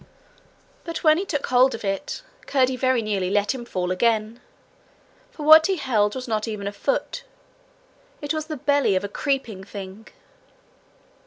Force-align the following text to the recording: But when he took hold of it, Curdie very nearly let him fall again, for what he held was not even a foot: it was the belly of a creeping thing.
But 0.83 1.03
when 1.03 1.19
he 1.19 1.25
took 1.25 1.45
hold 1.45 1.75
of 1.75 1.85
it, 1.85 2.23
Curdie 2.47 2.75
very 2.75 3.03
nearly 3.03 3.29
let 3.29 3.53
him 3.53 3.65
fall 3.65 3.91
again, 3.91 4.41
for 5.29 5.43
what 5.43 5.67
he 5.67 5.75
held 5.75 6.15
was 6.15 6.27
not 6.27 6.47
even 6.47 6.65
a 6.65 6.71
foot: 6.71 7.23
it 8.19 8.33
was 8.33 8.47
the 8.47 8.57
belly 8.57 8.95
of 8.95 9.03
a 9.03 9.07
creeping 9.07 9.63
thing. 9.63 10.07